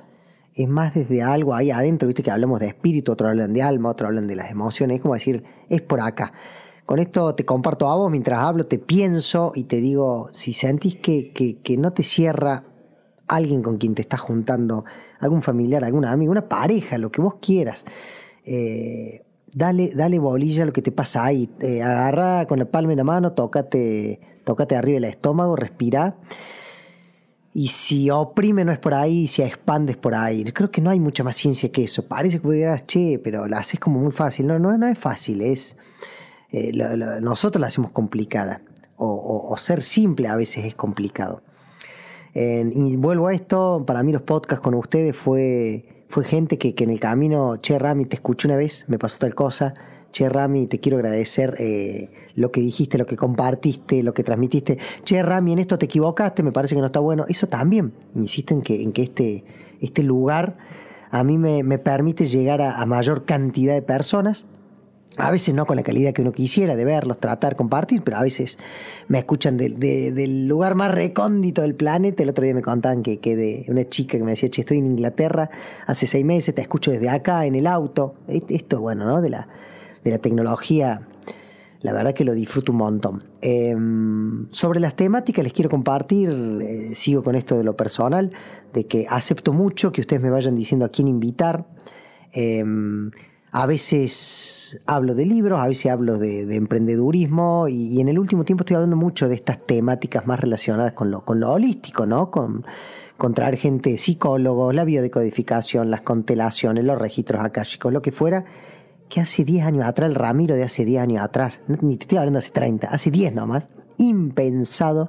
Es 0.55 0.69
más 0.69 0.95
desde 0.95 1.23
algo 1.23 1.55
ahí 1.55 1.71
adentro, 1.71 2.07
viste 2.07 2.23
que 2.23 2.31
hablamos 2.31 2.61
de 2.61 2.69
espíritu, 2.69 3.13
otros 3.13 3.31
hablan 3.31 3.53
de 3.53 3.63
alma, 3.63 3.91
otros 3.91 4.09
hablan 4.09 4.27
de 4.27 4.37
las 4.37 4.51
emociones, 4.51 4.97
es 4.97 5.03
como 5.03 5.15
decir, 5.15 5.43
es 5.69 5.83
por 5.83 6.01
acá. 6.01 6.33
Con 6.87 6.99
esto 6.99 7.35
te 7.35 7.45
comparto 7.45 7.89
a 7.89 7.97
vos, 7.97 8.11
mientras 8.11 8.39
hablo 8.41 8.67
te 8.67 8.79
pienso 8.79 9.53
y 9.55 9.65
te 9.65 9.77
digo, 9.77 10.29
si 10.33 10.53
sentís 10.53 10.97
que, 10.97 11.33
que 11.33 11.77
no 11.77 11.93
te 11.93 12.03
cierra 12.03 12.65
alguien 13.29 13.63
con 13.63 13.79
quien 13.79 13.95
te 13.95 14.03
estás 14.03 14.21
juntando, 14.21 14.85
algún 15.21 15.43
familiar, 15.43 15.85
alguna 15.85 16.13
amiga, 16.13 16.31
una 16.31 16.49
pareja, 16.49 16.99
lo 16.99 17.11
que 17.11 17.21
vos 17.21 17.37
quieras. 17.41 17.85
Eh, 18.45 19.25
dale, 19.55 19.93
dale 19.95 20.19
bolilla 20.19 20.65
a 20.65 20.67
lo 20.67 20.73
que 20.73 20.83
te 20.83 20.93
pasa 20.93 21.25
ahí. 21.25 21.49
Eh, 21.61 21.83
agarra 21.83 22.47
con 22.47 22.59
la 22.59 22.67
palma 22.67 22.93
en 22.93 22.99
la 22.99 23.05
mano, 23.05 23.33
tócate, 23.33 24.21
tócate 24.45 24.77
arriba 24.77 24.99
el 24.99 25.05
estómago, 25.05 25.57
respira. 25.57 26.17
Y 27.55 27.69
si 27.69 28.11
oprime 28.11 28.65
no 28.65 28.73
es 28.73 28.79
por 28.79 28.95
ahí, 28.95 29.27
si 29.27 29.41
expandes 29.43 29.97
por 29.97 30.15
ahí. 30.15 30.45
Creo 30.45 30.71
que 30.71 30.83
no 30.83 30.91
hay 30.91 31.01
mucha 31.01 31.23
más 31.25 31.37
ciencia 31.37 31.71
que 31.71 31.85
eso. 31.85 32.07
Parece 32.07 32.39
que 32.39 32.43
pudieras, 32.43 32.85
che, 32.87 33.21
pero 33.23 33.47
la 33.47 33.59
haces 33.59 33.81
como 33.81 34.01
muy 34.01 34.13
fácil. 34.13 34.47
No, 34.49 34.59
no, 34.59 34.77
no 34.77 34.89
es 34.89 34.99
fácil, 34.99 35.41
es. 35.41 35.77
Eh, 36.51 36.73
nosotros 37.23 37.61
la 37.61 37.69
hacemos 37.69 37.93
complicada. 37.93 38.61
o 38.97 39.55
ser 39.57 39.81
simple 39.81 40.29
a 40.29 40.37
veces 40.37 40.65
es 40.65 40.75
complicado 40.75 41.43
y 42.35 42.97
vuelvo 42.97 43.29
a 43.29 43.35
esto, 43.35 43.85
para 43.87 44.03
mí 44.03 44.13
los 44.13 44.23
podcasts 44.23 44.63
con 44.63 44.75
ustedes 44.75 45.17
fue, 45.17 46.05
fue 46.09 46.25
gente 46.25 46.59
que, 46.59 46.75
en 46.77 46.91
el 46.91 46.99
camino, 46.99 47.57
che 47.59 47.79
Rami, 47.79 48.07
te 48.07 48.17
escuché 48.17 48.49
una 48.49 48.57
vez, 48.57 48.85
me 48.89 48.99
pasó 48.99 49.19
tal 49.21 49.35
cosa, 49.35 49.75
che 50.15 50.29
Rami, 50.29 50.69
te 50.69 50.79
quiero 50.79 50.99
agradecer 50.99 51.57
eh, 51.59 52.09
lo 52.37 52.53
que 52.53 52.61
dijiste, 52.61 52.99
lo 52.99 53.05
que 53.05 53.17
compartiste, 53.17 54.05
lo 54.05 54.15
que 54.15 54.23
transmitiste, 54.23 54.79
che 55.03 55.21
Rami, 55.25 55.55
en 55.55 55.59
esto 55.59 55.77
te 55.77 55.87
equivocaste, 55.87 56.45
me 56.45 56.53
parece 56.53 56.77
que 56.77 56.81
no 56.81 56.87
está 56.87 57.01
bueno, 57.01 57.25
eso 57.29 57.49
también, 57.49 57.93
insisto 58.15 58.55
en 58.55 58.63
que, 58.63 58.81
en 58.81 58.93
que 58.93 59.03
este, 59.03 59.45
este 59.81 60.05
lugar 60.05 60.57
a 61.11 61.25
mí 61.25 61.37
me, 61.37 61.79
permite 61.79 62.27
llegar 62.27 62.63
a 62.63 62.87
mayor 62.87 63.25
cantidad 63.25 63.75
de 63.75 63.83
personas 63.83 64.47
a 65.17 65.31
veces 65.31 65.55
no 65.55 65.65
con 65.65 65.77
la 65.77 65.83
calidad 65.83 66.13
que 66.13 66.23
uno 66.23 66.33
quisiera 66.33 66.75
de 66.75 66.85
verlos, 66.85 67.21
tratar, 67.21 67.55
compartir, 67.55 68.03
pero 68.03 68.17
a 68.17 68.23
veces 68.23 68.59
me 69.07 69.19
escuchan 69.19 69.57
del 69.57 70.49
lugar 70.49 70.75
más 70.75 70.93
recóndito 70.93 71.63
del 71.63 71.77
planeta. 71.77 72.25
El 72.25 72.31
otro 72.31 72.43
día 72.43 72.53
me 72.53 72.63
contaban 72.63 73.03
que, 73.03 73.21
que 73.21 73.37
de 73.37 73.65
una 73.69 73.85
chica 73.85 74.19
que 74.19 74.25
me 74.25 74.33
decía, 74.33 74.49
che, 74.49 74.63
estoy 74.63 74.79
en 74.79 74.87
Inglaterra 74.87 75.51
hace 75.87 76.09
seis 76.09 76.25
meses, 76.25 76.53
te 76.55 76.63
escucho 76.63 76.91
desde 76.91 77.11
acá 77.11 77.47
en 77.47 77.55
el 77.55 77.69
auto. 77.69 78.17
Esto, 78.27 78.81
bueno, 78.81 79.05
¿no? 79.05 79.21
De 79.21 79.31
la, 79.31 79.49
de 80.05 80.11
la 80.11 80.19
tecnología 80.19 81.01
la 81.85 81.93
verdad 81.93 82.15
que 82.15 82.25
lo 82.25 82.33
disfruto 82.33 82.73
un 82.73 82.79
montón. 82.79 83.25
Em, 83.43 84.51
sobre 84.51 84.81
las 84.81 84.97
temáticas 84.97 85.45
les 85.45 85.53
quiero 85.53 85.69
compartir, 85.69 86.31
eh, 86.31 86.95
sigo 86.95 87.23
con 87.23 87.35
esto 87.35 87.59
de 87.59 87.63
lo 87.63 87.77
personal, 87.77 88.31
de 88.73 88.87
que 88.87 89.07
acepto 89.07 89.53
mucho 89.53 89.93
que 89.93 90.01
ustedes 90.01 90.23
me 90.23 90.31
vayan 90.31 90.57
diciendo 90.57 90.87
a 90.87 90.89
quién 90.89 91.09
invitar. 91.09 91.67
Em, 92.33 93.11
a 93.53 93.67
veces 93.67 94.81
hablo 94.87 95.15
de 95.15 95.27
libros, 95.27 95.61
a 95.61 95.69
veces 95.69 95.93
hablo 95.93 96.19
de, 96.19 96.55
emprendedurismo 96.55 97.69
y, 97.69 98.01
en 98.01 98.09
el 98.09 98.19
último 98.19 98.47
tiempo 98.47 98.63
estoy 98.63 98.77
hablando 98.77 98.97
mucho 98.97 99.29
de 99.29 99.35
estas 99.35 99.59
temáticas 99.67 100.27
más 100.27 100.41
relacionadas 100.41 100.93
con 100.93 101.11
lo, 101.11 101.23
con 101.23 101.39
lo 101.39 101.53
holístico, 101.53 102.07
¿no? 102.07 102.31
Con, 102.31 102.65
con 103.19 103.35
traer 103.35 103.59
gente, 103.59 103.99
psicólogos, 103.99 104.75
la 104.75 104.87
biodecodificación, 104.87 105.91
las 105.91 106.01
constelaciones, 106.01 106.83
los 106.85 106.99
registros 106.99 107.45
akáshicos, 107.45 107.93
lo 107.93 108.01
que 108.01 108.11
fuera, 108.11 108.47
que 109.15 109.21
hace 109.21 109.45
10 109.45 109.65
años 109.65 109.87
atrás, 109.87 110.11
el 110.11 110.17
Ramiro 110.17 110.57
de 110.57 110.65
hace 110.65 110.85
10 110.85 111.01
años 111.01 111.23
atrás, 111.23 111.61
ni 111.83 111.97
te 111.97 112.03
estoy 112.03 112.19
hablando 112.19 112.41
hace 112.41 112.51
30, 112.51 112.89
hace 112.89 113.13
10 113.13 113.33
nomás, 113.33 113.71
impensado 113.97 115.09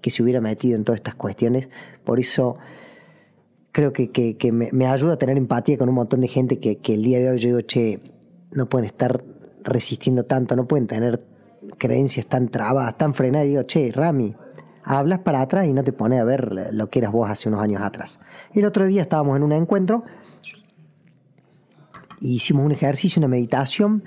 que 0.00 0.10
se 0.10 0.24
hubiera 0.24 0.40
metido 0.40 0.74
en 0.74 0.82
todas 0.82 0.98
estas 0.98 1.14
cuestiones. 1.14 1.70
Por 2.02 2.18
eso 2.18 2.56
creo 3.70 3.92
que, 3.92 4.50
me, 4.50 4.86
ayuda 4.88 5.12
a 5.12 5.16
tener 5.16 5.38
empatía 5.38 5.78
con 5.78 5.88
un 5.88 5.94
montón 5.94 6.22
de 6.22 6.26
gente 6.26 6.58
que, 6.58 6.80
el 6.92 7.04
día 7.04 7.20
de 7.20 7.30
hoy 7.30 7.38
yo 7.38 7.46
digo, 7.50 7.60
che, 7.60 8.00
no 8.50 8.68
pueden 8.68 8.86
estar 8.86 9.22
resistiendo 9.62 10.24
tanto, 10.24 10.56
no 10.56 10.66
pueden 10.66 10.88
tener 10.88 11.24
creencias 11.78 12.26
tan 12.26 12.48
trabadas, 12.48 12.98
tan 12.98 13.14
frenadas. 13.14 13.46
Y 13.46 13.50
digo, 13.50 13.62
che, 13.62 13.92
Rami, 13.92 14.34
hablas 14.82 15.20
para 15.20 15.40
atrás 15.40 15.66
y 15.66 15.72
no 15.72 15.84
te 15.84 15.92
pones 15.92 16.18
a 16.20 16.24
ver 16.24 16.70
lo 16.72 16.90
que 16.90 16.98
eras 16.98 17.12
vos 17.12 17.30
hace 17.30 17.48
unos 17.48 17.60
años 17.60 17.80
atrás. 17.80 18.18
El 18.54 18.64
otro 18.64 18.86
día 18.86 19.02
estábamos 19.02 19.36
en 19.36 19.44
un 19.44 19.52
encuentro 19.52 20.02
hicimos 22.34 22.64
un 22.64 22.72
ejercicio, 22.72 23.20
una 23.20 23.28
meditación, 23.28 24.04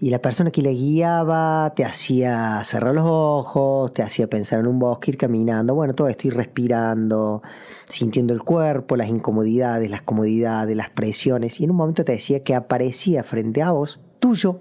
y 0.00 0.10
la 0.10 0.20
persona 0.20 0.52
que 0.52 0.62
le 0.62 0.70
guiaba 0.70 1.72
te 1.74 1.84
hacía 1.84 2.62
cerrar 2.64 2.94
los 2.94 3.04
ojos, 3.08 3.92
te 3.92 4.02
hacía 4.02 4.30
pensar 4.30 4.60
en 4.60 4.68
un 4.68 4.78
bosque, 4.78 5.10
ir 5.10 5.16
caminando, 5.16 5.74
bueno, 5.74 5.94
todo 5.94 6.08
esto, 6.08 6.28
ir 6.28 6.34
respirando, 6.34 7.42
sintiendo 7.88 8.32
el 8.32 8.42
cuerpo, 8.42 8.96
las 8.96 9.08
incomodidades, 9.08 9.90
las 9.90 10.02
comodidades, 10.02 10.76
las 10.76 10.90
presiones, 10.90 11.60
y 11.60 11.64
en 11.64 11.72
un 11.72 11.76
momento 11.76 12.04
te 12.04 12.12
decía 12.12 12.44
que 12.44 12.54
aparecía 12.54 13.24
frente 13.24 13.62
a 13.62 13.72
vos, 13.72 14.00
tuyo, 14.20 14.60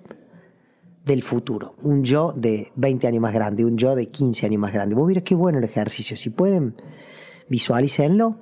del 1.07 1.23
futuro, 1.23 1.75
un 1.81 2.03
yo 2.03 2.33
de 2.35 2.71
20 2.75 3.07
años 3.07 3.21
más 3.21 3.33
grande, 3.33 3.65
un 3.65 3.77
yo 3.77 3.95
de 3.95 4.09
15 4.09 4.45
años 4.45 4.59
más 4.59 4.73
grande. 4.73 4.93
Vos 4.93 5.07
miras 5.07 5.23
qué 5.23 5.33
bueno 5.33 5.57
el 5.57 5.63
ejercicio, 5.63 6.17
si 6.17 6.29
pueden, 6.29 6.75
visualícenlo. 7.49 8.39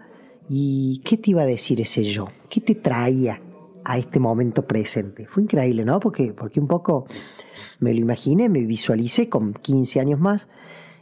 ¿Y 0.50 1.01
qué 1.05 1.17
te 1.17 1.31
iba 1.31 1.43
a 1.43 1.45
decir 1.45 1.79
ese 1.79 2.03
yo? 2.03 2.27
¿Qué 2.50 2.62
te 2.62 2.75
traía? 2.75 3.41
A 3.86 3.98
este 3.98 4.20
momento 4.20 4.68
presente. 4.68 5.27
Fue 5.27 5.44
increíble, 5.44 5.86
¿no? 5.86 6.00
Porque, 6.00 6.34
porque 6.34 6.60
un 6.60 6.68
poco 6.68 7.06
me 7.80 7.94
lo 7.94 8.00
imaginé, 8.00 8.50
me 8.50 8.65
visualicé 8.65 9.30
con 9.30 9.54
15 9.54 10.00
años 10.00 10.20
más 10.20 10.50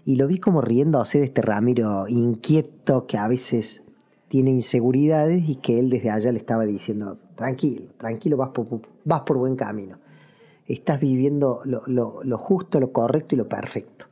y 0.06 0.18
lo 0.18 0.28
vi 0.28 0.38
como 0.38 0.62
riéndose 0.62 1.20
de 1.20 1.25
este 1.25 1.42
Ramiro 1.42 2.06
inquieto 2.10 3.08
que 3.08 3.18
a 3.18 3.28
veces 3.28 3.84
tiene 4.28 4.52
inseguridades 4.52 5.48
y 5.48 5.56
que 5.56 5.80
él 5.80 5.90
desde 5.90 6.10
allá 6.10 6.32
le 6.32 6.40
estaba 6.40 6.66
diciendo, 6.66 7.18
tranquilo, 7.36 7.92
tranquilo, 7.98 8.36
vas 8.36 8.50
por, 8.50 8.68
vas 9.06 9.22
por 9.22 9.38
buen 9.38 9.56
camino. 9.56 10.00
Estás 10.66 11.00
viviendo 11.00 11.62
lo, 11.66 11.84
lo 11.88 12.38
justo, 12.38 12.80
lo 12.80 12.92
correcto 12.92 13.36
y 13.36 13.38
lo 13.38 13.48
perfecto. 13.48 14.08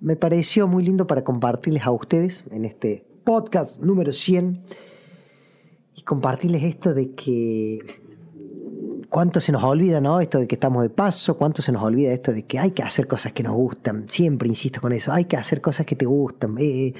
Me 0.00 0.16
pareció 0.16 0.68
muy 0.68 0.84
lindo 0.84 1.06
para 1.06 1.24
compartirles 1.24 1.84
a 1.84 1.90
ustedes 1.90 2.44
en 2.50 2.64
este 2.64 3.06
podcast 3.24 3.82
número 3.82 4.12
100 4.12 4.62
y 5.96 6.02
compartirles 6.02 6.62
esto 6.62 6.92
de 6.94 7.12
que 7.14 7.78
cuánto 9.08 9.40
se 9.40 9.50
nos 9.50 9.64
olvida, 9.64 10.00
¿no? 10.00 10.20
Esto 10.20 10.38
de 10.38 10.46
que 10.46 10.56
estamos 10.56 10.82
de 10.82 10.90
paso, 10.90 11.38
cuánto 11.38 11.62
se 11.62 11.72
nos 11.72 11.82
olvida 11.82 12.12
esto 12.12 12.32
de 12.32 12.44
que 12.44 12.58
hay 12.58 12.72
que 12.72 12.82
hacer 12.82 13.06
cosas 13.06 13.32
que 13.32 13.42
nos 13.42 13.54
gustan. 13.54 14.06
Siempre 14.06 14.46
insisto 14.46 14.80
con 14.82 14.92
eso, 14.92 15.12
hay 15.12 15.24
que 15.24 15.38
hacer 15.38 15.62
cosas 15.62 15.86
que 15.86 15.96
te 15.96 16.04
gustan. 16.04 16.56
Eh, 16.58 16.92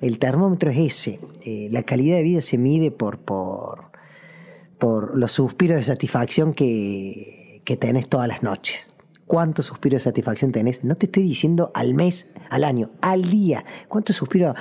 el 0.00 0.18
termómetro 0.18 0.70
es 0.70 0.78
ese. 0.78 1.20
Eh, 1.44 1.68
la 1.70 1.82
calidad 1.82 2.16
de 2.16 2.22
vida 2.22 2.40
se 2.40 2.56
mide 2.56 2.90
por, 2.90 3.18
por, 3.18 3.90
por 4.78 5.18
los 5.18 5.32
suspiros 5.32 5.76
de 5.76 5.84
satisfacción 5.84 6.54
que, 6.54 7.60
que 7.66 7.76
tenés 7.76 8.08
todas 8.08 8.28
las 8.28 8.42
noches. 8.42 8.92
¿Cuántos 9.26 9.66
suspiros 9.66 10.00
de 10.00 10.04
satisfacción 10.04 10.52
tenés? 10.52 10.84
No 10.84 10.94
te 10.94 11.04
estoy 11.04 11.22
diciendo 11.22 11.70
al 11.74 11.92
mes, 11.92 12.28
al 12.48 12.64
año, 12.64 12.92
al 13.02 13.28
día. 13.28 13.62
¿Cuántos 13.88 14.16
suspiros? 14.16 14.54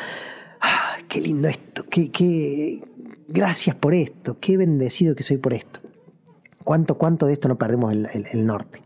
Ah, 0.60 0.98
qué 1.08 1.22
lindo 1.22 1.48
esto, 1.48 1.86
qué, 1.90 2.12
qué, 2.12 2.84
gracias 3.28 3.76
por 3.76 3.94
esto, 3.94 4.38
qué 4.40 4.58
bendecido 4.58 5.16
que 5.16 5.24
soy 5.24 5.38
por 5.38 5.54
esto. 5.54 5.80
¿Cuánto, 6.64 6.98
cuánto 6.98 7.28
de 7.28 7.34
esto 7.34 7.48
no 7.48 7.58
perdemos 7.58 7.94
el, 7.94 8.46
norte? 8.46 8.82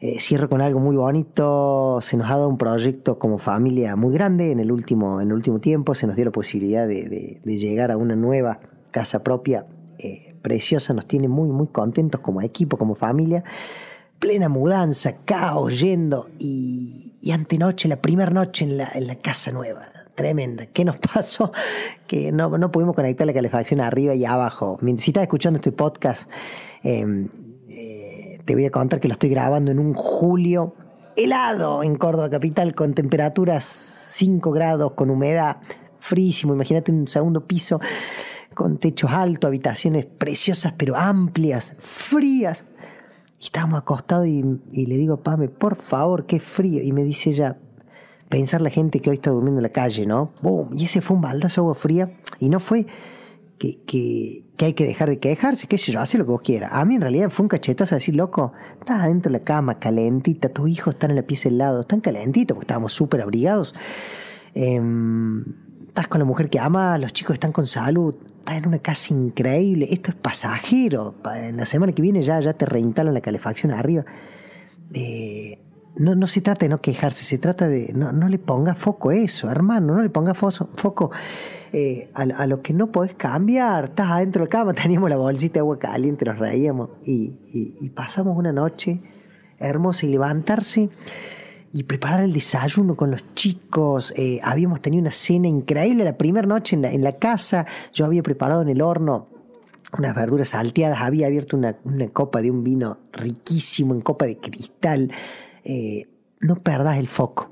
Eh, 0.00 0.18
cierro 0.18 0.48
con 0.48 0.60
algo 0.60 0.80
muy 0.80 0.96
bonito. 0.96 2.00
Se 2.00 2.16
nos 2.16 2.26
ha 2.26 2.30
dado 2.30 2.48
un 2.48 2.58
proyecto 2.58 3.16
como 3.18 3.38
familia 3.38 3.94
muy 3.94 4.12
grande 4.12 4.50
en 4.50 4.58
el 4.58 4.72
último, 4.72 5.20
en 5.20 5.28
el 5.28 5.34
último 5.34 5.60
tiempo. 5.60 5.94
Se 5.94 6.08
nos 6.08 6.16
dio 6.16 6.24
la 6.24 6.32
posibilidad 6.32 6.88
de, 6.88 7.40
llegar 7.44 7.92
a 7.92 7.96
una 7.96 8.16
nueva 8.16 8.58
casa 8.90 9.22
propia 9.22 9.66
eh, 9.98 10.34
preciosa. 10.42 10.94
Nos 10.94 11.06
tiene 11.06 11.28
muy, 11.28 11.52
muy 11.52 11.68
contentos 11.68 12.20
como 12.20 12.42
equipo, 12.42 12.76
como 12.76 12.96
familia. 12.96 13.44
Plena 14.18 14.48
mudanza, 14.48 15.18
caos, 15.24 15.78
yendo. 15.78 16.28
Y, 16.40 17.12
y 17.22 17.30
antenoche, 17.30 17.88
la 17.88 18.02
primera 18.02 18.32
noche 18.32 18.64
en 18.64 18.78
la, 18.78 18.90
en 18.94 19.06
la 19.06 19.14
casa 19.14 19.52
nueva 19.52 19.93
tremenda. 20.14 20.66
¿Qué 20.66 20.84
nos 20.84 20.98
pasó? 21.14 21.52
Que 22.06 22.32
no, 22.32 22.56
no 22.58 22.70
pudimos 22.70 22.94
conectar 22.94 23.26
la 23.26 23.32
calefacción 23.32 23.80
arriba 23.80 24.14
y 24.14 24.24
abajo. 24.24 24.78
Si 24.98 25.10
estás 25.10 25.22
escuchando 25.22 25.58
este 25.58 25.72
podcast, 25.72 26.30
em, 26.82 27.28
eh, 27.68 28.38
te 28.44 28.54
voy 28.54 28.66
a 28.66 28.70
contar 28.70 29.00
que 29.00 29.08
lo 29.08 29.12
estoy 29.12 29.30
grabando 29.30 29.70
en 29.70 29.78
un 29.78 29.94
julio 29.94 30.74
helado 31.16 31.82
en 31.82 31.96
Córdoba 31.96 32.30
Capital, 32.30 32.74
con 32.74 32.94
temperaturas 32.94 33.64
5 33.64 34.50
grados, 34.50 34.92
con 34.92 35.10
humedad 35.10 35.58
frísimo. 35.98 36.54
Imagínate 36.54 36.92
un 36.92 37.06
segundo 37.08 37.46
piso 37.46 37.80
con 38.54 38.78
techos 38.78 39.10
altos, 39.10 39.48
habitaciones 39.48 40.06
preciosas 40.06 40.74
pero 40.76 40.96
amplias, 40.96 41.74
frías. 41.78 42.66
Y 43.40 43.46
estábamos 43.46 43.80
acostados 43.80 44.26
y, 44.26 44.42
le 44.42 44.96
digo, 44.96 45.22
Pame, 45.22 45.48
por 45.48 45.76
favor, 45.76 46.26
qué 46.26 46.40
frío. 46.40 46.82
Y 46.82 46.92
me 46.92 47.04
dice 47.04 47.30
ella, 47.30 47.58
pensar 48.28 48.62
la 48.62 48.70
gente 48.70 49.00
que 49.00 49.10
hoy 49.10 49.14
está 49.14 49.30
durmiendo 49.30 49.60
en 49.60 49.64
la 49.64 49.70
calle, 49.70 50.06
¿no? 50.06 50.32
¡Bum! 50.42 50.70
Y 50.74 50.84
ese 50.84 51.00
fue 51.00 51.16
un 51.16 51.22
baldazo 51.22 51.62
agua 51.62 51.74
fría 51.74 52.12
y 52.40 52.48
no 52.48 52.60
fue 52.60 52.86
que, 53.58 53.82
que, 53.84 54.64
hay 54.64 54.72
que 54.72 54.84
dejar 54.84 55.08
de 55.08 55.18
quejarse, 55.18 55.66
qué 55.66 55.78
sé 55.78 55.92
yo, 55.92 56.00
hace 56.00 56.18
lo 56.18 56.24
que 56.24 56.32
vos 56.32 56.42
quieras. 56.42 56.70
A 56.72 56.84
mí 56.84 56.96
en 56.96 57.00
realidad 57.00 57.30
fue 57.30 57.44
un 57.44 57.48
cachetazo 57.48 57.94
decir, 57.94 58.16
loco, 58.16 58.52
estás 58.78 59.02
adentro 59.02 59.30
de 59.30 59.38
la 59.38 59.44
cama, 59.44 59.78
calentita, 59.78 60.48
tus 60.48 60.68
hijos 60.68 60.94
están 60.94 61.10
en 61.10 61.16
la 61.16 61.22
pieza 61.22 61.48
del 61.48 61.58
lado, 61.58 61.80
están 61.80 62.00
calentitos 62.00 62.54
porque 62.54 62.64
estábamos 62.64 62.92
súper 62.92 63.22
abrigados. 63.22 63.74
Em, 64.54 65.44
estás 65.88 66.08
con 66.08 66.18
la 66.18 66.24
mujer 66.24 66.50
que 66.50 66.58
ama, 66.58 66.98
los 66.98 67.12
chicos 67.12 67.34
están 67.34 67.52
con 67.52 67.66
salud, 67.66 68.14
estás 68.38 68.56
en 68.56 68.66
una 68.66 68.78
casa 68.78 69.14
increíble, 69.14 69.88
esto 69.90 70.10
es 70.10 70.16
pasajero, 70.16 71.14
en 71.34 71.56
la 71.56 71.66
semana 71.66 71.92
que 71.92 72.02
viene 72.02 72.22
ya, 72.22 72.40
ya 72.40 72.52
te 72.52 72.66
reinstalan 72.66 73.14
la 73.14 73.20
calefacción 73.20 73.72
arriba. 73.72 74.04
Eh, 74.92 75.63
no, 75.96 76.14
no 76.14 76.26
se 76.26 76.40
trata 76.40 76.64
de 76.64 76.70
no 76.70 76.80
quejarse, 76.80 77.24
se 77.24 77.38
trata 77.38 77.68
de 77.68 77.92
no, 77.94 78.12
no 78.12 78.28
le 78.28 78.38
ponga 78.38 78.74
foco 78.74 79.10
a 79.10 79.16
eso, 79.16 79.50
hermano, 79.50 79.94
no 79.94 80.02
le 80.02 80.10
ponga 80.10 80.34
foco 80.34 81.10
eh, 81.72 82.10
a, 82.14 82.46
lo 82.46 82.62
que 82.62 82.72
no 82.72 82.90
podés 82.90 83.14
cambiar. 83.14 83.84
Estás 83.84 84.10
adentro 84.10 84.40
de 84.40 84.46
la 84.46 84.50
cama, 84.50 84.72
teníamos 84.74 85.10
la 85.10 85.16
bolsita 85.16 85.54
de 85.54 85.60
agua 85.60 85.78
caliente, 85.78 86.24
nos 86.24 86.38
reíamos 86.38 86.90
y, 87.04 87.38
y, 87.80 87.88
pasamos 87.90 88.36
una 88.36 88.52
noche 88.52 89.00
hermosa 89.58 90.06
y 90.06 90.10
levantarse 90.10 90.90
y 91.72 91.82
preparar 91.84 92.20
el 92.20 92.32
desayuno 92.32 92.96
con 92.96 93.10
los 93.10 93.34
chicos. 93.34 94.12
Eh, 94.16 94.40
habíamos 94.42 94.80
tenido 94.80 95.00
una 95.00 95.12
cena 95.12 95.48
increíble 95.48 96.04
la 96.04 96.18
primera 96.18 96.46
noche 96.46 96.76
en 96.76 96.82
la, 96.82 96.90
en 96.92 97.02
la 97.02 97.16
casa. 97.16 97.66
Yo 97.92 98.04
había 98.04 98.22
preparado 98.22 98.62
en 98.62 98.68
el 98.68 98.82
horno 98.82 99.28
unas 99.96 100.14
verduras 100.14 100.48
salteadas, 100.48 101.00
había 101.00 101.28
abierto 101.28 101.56
una, 101.56 101.76
una 101.84 102.08
copa 102.08 102.42
de 102.42 102.50
un 102.50 102.64
vino 102.64 102.98
riquísimo 103.12 103.94
en 103.94 104.00
copa 104.00 104.26
de 104.26 104.38
cristal. 104.38 105.10
Eh, 105.64 106.08
no 106.40 106.62
perdas 106.62 106.98
el 106.98 107.08
foco. 107.08 107.50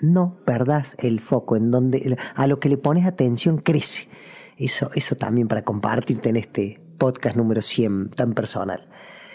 No 0.00 0.36
perdas 0.44 0.96
el 0.98 1.20
foco 1.20 1.56
en 1.56 1.70
donde 1.70 2.16
a 2.34 2.46
lo 2.46 2.58
que 2.58 2.68
le 2.68 2.76
pones 2.76 3.06
atención 3.06 3.58
crece. 3.58 4.08
Eso, 4.56 4.90
eso 4.94 5.16
también 5.16 5.48
para 5.48 5.62
compartirte 5.62 6.28
en 6.28 6.36
este 6.36 6.80
podcast 6.98 7.36
número 7.36 7.62
100 7.62 8.10
tan 8.10 8.34
personal. 8.34 8.88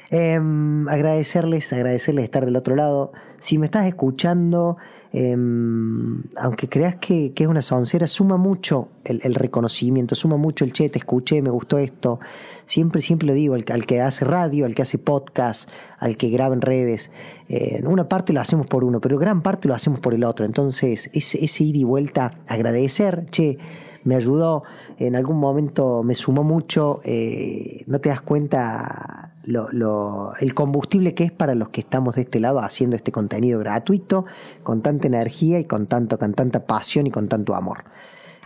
Em, 0.10 0.88
agradecerles, 0.88 1.74
agradecerles 1.74 2.24
estar 2.24 2.46
del 2.46 2.56
otro 2.56 2.78
lado. 2.78 3.12
Si 3.40 3.58
me 3.58 3.66
estás 3.66 3.86
escuchando, 3.88 4.78
em, 5.12 6.24
aunque 6.38 6.70
creas 6.70 6.96
que, 6.96 7.34
es 7.36 7.48
una 7.48 7.62
soncera, 7.62 8.08
suma 8.08 8.38
mucho 8.38 8.88
el, 9.04 9.36
reconocimiento, 9.36 10.16
suma 10.16 10.38
mucho 10.38 10.64
el 10.64 10.72
che, 10.72 10.88
te 10.90 11.00
escuché, 11.00 11.42
me 11.42 11.50
gustó 11.50 11.78
esto. 11.78 12.20
Siempre, 12.66 13.02
siempre 13.02 13.28
lo 13.28 13.34
digo, 13.34 13.56
al, 13.56 13.66
que 13.66 14.02
hace 14.02 14.24
radio, 14.24 14.66
al 14.66 14.76
que 14.76 14.84
hace 14.84 14.98
podcast, 14.98 15.70
al 16.00 16.16
que 16.16 16.30
graba 16.30 16.56
en 16.56 16.62
redes. 16.62 17.12
Eh, 17.50 17.82
una 17.86 18.08
parte 18.08 18.32
lo 18.32 18.40
hacemos 18.40 18.66
por 18.68 18.86
uno, 18.86 19.02
pero 19.02 19.18
gran 19.18 19.42
parte 19.42 19.68
lo 19.68 19.74
hacemos 19.74 20.00
por 20.00 20.14
el 20.14 20.24
otro. 20.24 20.46
Entonces, 20.46 21.10
ese, 21.14 21.44
ese 21.44 21.64
ida 21.66 21.80
y 21.80 21.84
vuelta, 21.84 22.34
agradecer, 22.48 23.26
che, 23.30 23.58
me 24.08 24.16
ayudó, 24.16 24.64
en 24.98 25.18
algún 25.18 25.38
momento 25.38 26.02
me 26.02 26.16
sumó 26.16 26.42
mucho, 26.42 27.02
eh, 27.04 27.84
no 27.88 28.00
te 28.00 28.08
das 28.08 28.22
cuenta 28.22 29.34
el 29.44 30.54
combustible 30.54 31.14
que 31.14 31.26
es 31.26 31.32
para 31.34 31.56
los 31.56 31.70
que 31.70 31.82
estamos 31.82 32.16
de 32.16 32.22
este 32.22 32.40
lado 32.40 32.60
haciendo 32.60 32.96
este 32.96 33.12
contenido 33.12 33.60
gratuito, 33.60 34.26
con 34.64 34.82
tanta 34.82 35.08
energía 35.08 35.60
y 35.60 35.66
con, 35.66 35.88
tanto, 35.88 36.18
con 36.18 36.34
tanta 36.34 36.66
pasión 36.66 37.06
y 37.06 37.12
con 37.12 37.28
tanto 37.28 37.54
amor. 37.54 37.84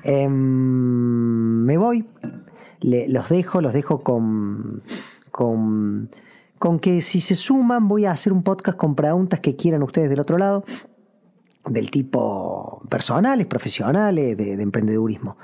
Em, 0.04 1.64
me 1.64 1.78
voy, 1.78 2.08
los 2.82 3.30
dejo, 3.30 3.62
los 3.62 3.74
dejo 3.74 4.02
con, 4.02 4.82
con, 5.30 6.10
con 6.58 6.80
que 6.80 7.02
si 7.02 7.22
se 7.22 7.36
suman 7.36 7.88
voy 7.88 8.06
a 8.06 8.12
hacer 8.14 8.34
un 8.34 8.42
podcast 8.42 8.80
con 8.80 8.96
preguntas 8.96 9.40
que 9.42 9.56
quieran 9.56 9.84
ustedes 9.84 10.10
del 10.10 10.20
otro 10.20 10.40
lado, 10.40 10.66
del 11.68 11.92
tipo 11.92 12.82
personales, 12.90 13.46
profesionales, 13.46 14.36
de, 14.38 14.58
de 14.58 14.64
emprendedurismo. 14.64 15.38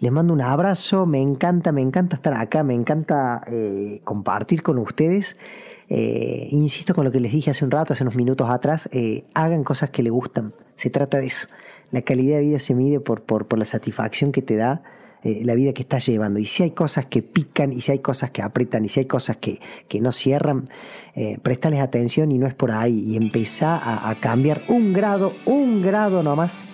Les 0.00 0.10
mando 0.10 0.32
un 0.32 0.40
abrazo, 0.40 1.04
me 1.04 1.20
encanta, 1.20 1.72
me 1.72 1.82
encanta 1.82 2.16
estar 2.16 2.32
acá, 2.32 2.64
me 2.64 2.72
encanta 2.72 3.42
eh, 3.46 4.00
compartir 4.02 4.62
con 4.62 4.78
ustedes. 4.78 5.36
Eh, 5.90 6.48
insisto 6.52 6.94
con 6.94 7.04
lo 7.04 7.12
que 7.12 7.20
les 7.20 7.32
dije 7.32 7.50
hace 7.50 7.66
un 7.66 7.70
rato, 7.70 7.92
hace 7.92 8.04
unos 8.04 8.16
minutos 8.16 8.48
atrás, 8.48 8.88
eh, 8.92 9.24
hagan 9.34 9.62
cosas 9.62 9.90
que 9.90 10.02
les 10.02 10.10
gustan. 10.10 10.54
Se 10.74 10.88
trata 10.88 11.18
de 11.18 11.26
eso. 11.26 11.48
La 11.90 12.00
calidad 12.00 12.38
de 12.38 12.44
vida 12.44 12.58
se 12.60 12.74
mide 12.74 12.98
por, 12.98 13.22
por, 13.22 13.46
por 13.46 13.58
la 13.58 13.66
satisfacción 13.66 14.32
que 14.32 14.40
te 14.40 14.56
da 14.56 14.82
la 15.22 15.54
vida 15.54 15.72
que 15.72 15.82
estás 15.82 16.06
llevando. 16.06 16.40
Y 16.40 16.46
si 16.46 16.62
hay 16.62 16.70
cosas 16.70 17.06
que 17.06 17.22
pican, 17.22 17.72
y 17.72 17.80
si 17.80 17.92
hay 17.92 17.98
cosas 17.98 18.30
que 18.30 18.42
apretan, 18.42 18.84
y 18.84 18.88
si 18.88 19.00
hay 19.00 19.06
cosas 19.06 19.36
que, 19.36 19.60
que 19.88 20.00
no 20.00 20.12
cierran, 20.12 20.64
eh, 21.14 21.38
prestales 21.42 21.80
atención 21.80 22.32
y 22.32 22.38
no 22.38 22.46
es 22.46 22.54
por 22.54 22.72
ahí. 22.72 22.98
Y 23.06 23.16
empezá 23.16 23.76
a, 23.76 24.10
a 24.10 24.14
cambiar 24.14 24.62
un 24.68 24.92
grado, 24.92 25.32
un 25.44 25.82
grado 25.82 26.22
nomás 26.22 26.64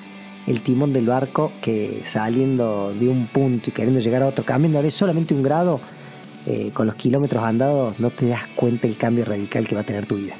el 0.47 0.61
timón 0.61 0.93
del 0.93 1.07
barco 1.07 1.53
que 1.61 2.03
saliendo 2.05 2.95
de 2.95 3.09
un 3.09 3.26
punto 3.26 3.71
y 3.71 3.73
queriendo 3.73 4.00
llegar 4.00 4.23
a 4.23 4.29
otro, 4.29 4.45
cambiándole 4.45 4.91
solamente 4.91 5.35
un 5.35 5.43
grado, 5.43 5.81
eh, 6.47 6.71
con 6.73 6.87
los 6.87 6.95
kilómetros 6.95 7.43
andados 7.43 7.99
no 7.99 8.11
te 8.11 8.29
das 8.29 8.47
cuenta 8.55 8.87
el 8.87 8.97
cambio 8.97 9.25
radical 9.25 9.67
que 9.67 9.75
va 9.75 9.81
a 9.81 9.85
tener 9.85 10.07
tu 10.07 10.15
vida. 10.15 10.35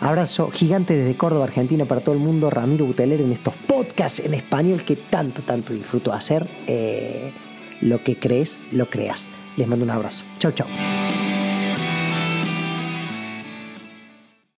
Abrazo 0.00 0.50
gigante 0.50 0.96
desde 0.96 1.16
Córdoba, 1.16 1.44
Argentina, 1.44 1.84
para 1.84 2.02
todo 2.02 2.14
el 2.14 2.20
mundo. 2.20 2.50
Ramiro 2.50 2.84
Buteler 2.84 3.20
en 3.20 3.32
estos 3.32 3.54
podcasts 3.66 4.20
en 4.20 4.34
español 4.34 4.84
que 4.84 4.96
tanto, 4.96 5.42
tanto 5.42 5.72
disfruto 5.72 6.12
hacer. 6.12 6.46
Eh, 6.66 7.32
lo 7.80 8.02
que 8.02 8.18
crees, 8.18 8.58
lo 8.72 8.88
creas. 8.90 9.26
Les 9.56 9.66
mando 9.68 9.84
un 9.84 9.90
abrazo. 9.90 10.24
Chau, 10.38 10.52
chau. 10.52 10.66